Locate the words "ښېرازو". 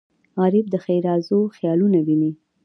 0.83-1.39